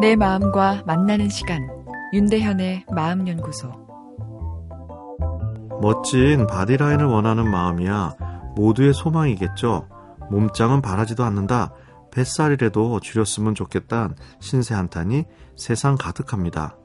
[0.00, 1.68] 내 마음과 만나는 시간
[2.12, 3.70] 윤대현의 마음연구소
[5.82, 8.16] 멋진 body line을 원하는 마음이야
[8.56, 9.88] 모두의 소망이겠죠.
[10.30, 11.72] 몸짱은 바라지도 않는다.
[12.10, 15.24] 뱃살이라도 줄였으면 좋겠단 신세 한탄이
[15.56, 16.76] 세상 가득합니다.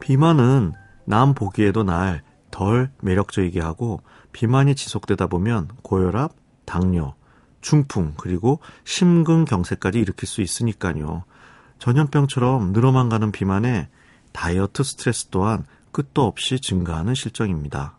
[0.00, 0.72] 비만은
[1.06, 4.02] 남 보기에도 날 덜 매력적이게 하고
[4.32, 6.34] 비만이 지속되다 보면 고혈압,
[6.64, 7.14] 당뇨,
[7.60, 11.24] 중풍, 그리고 심근경색까지 일으킬 수 있으니까요.
[11.80, 13.88] 전염병처럼 늘어만 가는 비만에
[14.32, 17.98] 다이어트 스트레스 또한 끝도 없이 증가하는 실정입니다.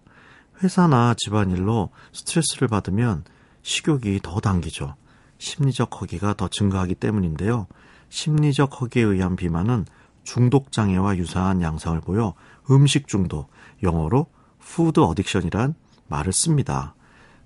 [0.63, 3.23] 회사나 집안일로 스트레스를 받으면
[3.63, 4.95] 식욕이 더 당기죠.
[5.40, 7.67] 심리적 허기가 더 증가하기 때문인데요.
[8.09, 9.85] 심리적 허기에 의한 비만은
[10.23, 12.35] 중독 장애와 유사한 양상을 보여
[12.70, 13.49] 음식 중독,
[13.82, 14.27] 영어로
[14.59, 15.73] food addiction이란
[16.07, 16.93] 말을 씁니다.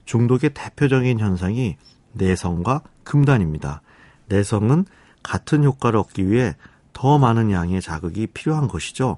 [0.04, 1.78] 중독의 대표적인 현상이
[2.12, 3.82] 내성과 금단입니다.
[4.28, 4.86] 내성은
[5.26, 6.56] 같은 효과를 얻기 위해
[6.94, 9.18] 더 많은 양의 자극이 필요한 것이죠.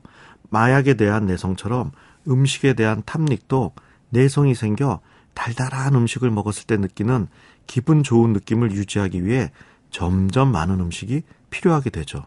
[0.49, 1.91] 마약에 대한 내성처럼
[2.29, 3.73] 음식에 대한 탐닉도
[4.09, 5.01] 내성이 생겨
[5.33, 7.27] 달달한 음식을 먹었을 때 느끼는
[7.67, 9.51] 기분 좋은 느낌을 유지하기 위해
[9.91, 12.25] 점점 많은 음식이 필요하게 되죠.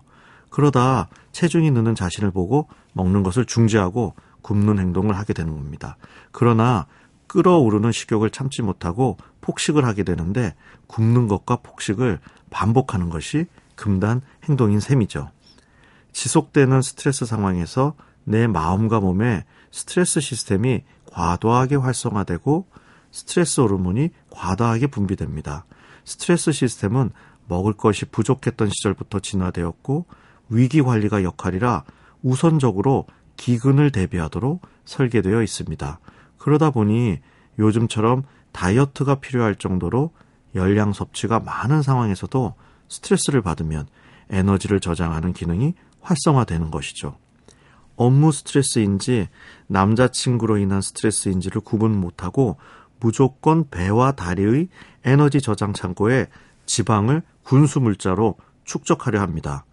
[0.50, 5.96] 그러다 체중이 느는 자신을 보고 먹는 것을 중지하고 굶는 행동을 하게 되는 겁니다.
[6.32, 6.86] 그러나
[7.28, 10.54] 끓어오르는 식욕을 참지 못하고 폭식을 하게 되는데
[10.86, 12.18] 굶는 것과 폭식을
[12.50, 13.46] 반복하는 것이
[13.80, 15.30] 금단 행동인 셈이죠.
[16.12, 22.66] 지속되는 스트레스 상황에서 내 마음과 몸에 스트레스 시스템이 과도하게 활성화되고
[23.10, 25.64] 스트레스 호르몬이 과다하게 분비됩니다.
[26.04, 27.10] 스트레스 시스템은
[27.48, 30.04] 먹을 것이 부족했던 시절부터 진화되었고
[30.50, 31.84] 위기 관리가 역할이라
[32.22, 33.06] 우선적으로
[33.38, 36.00] 기근을 대비하도록 설계되어 있습니다.
[36.36, 37.18] 그러다 보니
[37.58, 40.10] 요즘처럼 다이어트가 필요할 정도로
[40.54, 42.54] 열량 섭취가 많은 상황에서도
[42.90, 43.86] 스트레스를 받으면
[44.28, 47.16] 에너지를 저장하는 기능이 활성화되는 것이죠.
[47.96, 49.28] 업무 스트레스인지
[49.66, 52.56] 남자친구로 인한 스트레스인지를 구분 못하고
[52.98, 54.68] 무조건 배와 다리의
[55.04, 56.26] 에너지 저장 창고에
[56.66, 59.64] 지방을 군수 물자로 축적하려 합니다.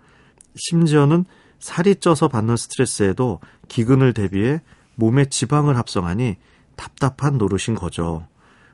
[0.56, 1.26] 심지어는
[1.60, 4.62] 살이 쪄서 받는 스트레스에도 기근을 대비해
[4.96, 6.38] 몸에 지방을 합성하니
[6.76, 8.28] 답답한 노릇인 거죠.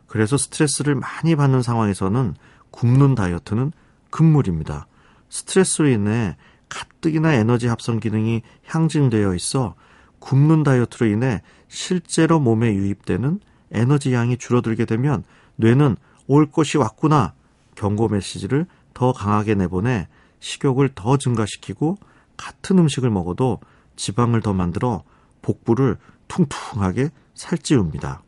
[0.08, 2.36] 그래서 스트레스를 많이 받는 상황에서는
[2.72, 3.72] 굶는 다이어트는
[4.14, 4.86] 금물입니다.
[5.30, 6.38] 스트레스로 인해
[6.70, 9.74] 가뜩이나 에너지 합성 기능이 향진되어 있어
[10.20, 13.40] 굶는 다이어트로 인해 실제로 몸에 유입되는
[13.72, 15.24] 에너지 양이 줄어들게 되면
[15.56, 15.98] 뇌는
[16.28, 17.34] 올 것이 왔구나
[17.74, 20.08] 경고 메시지를 더 강하게 내보내
[20.40, 21.98] 식욕을 더 증가시키고
[22.38, 23.62] 같은 음식을 먹어도
[23.96, 25.04] 지방을 더 만들어
[25.42, 25.98] 복부를
[26.28, 28.22] 퉁퉁하게 살찌웁니다.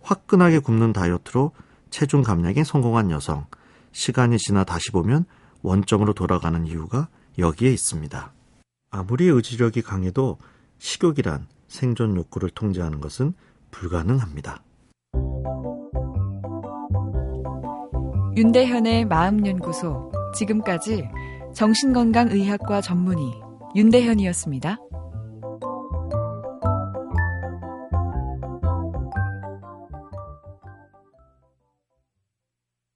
[0.00, 1.52] 화끈하게 굶는 다이어트로
[1.90, 3.46] 체중 감량에 성공한 여성.
[3.92, 5.26] 시간이 지나 다시 보면
[5.62, 7.08] 원점으로 돌아가는 이유가
[7.38, 8.32] 여기에 있습니다.
[8.90, 10.38] 아무리 의지력이 강해도
[10.78, 13.34] 식욕이란 생존 욕구를 통제하는 것은
[13.70, 14.62] 불가능합니다.
[18.36, 20.12] 윤대현의 마음연구소.
[20.34, 21.08] 지금까지
[21.54, 23.24] 정신건강의학과 전문의
[23.76, 24.78] 윤대현이었습니다.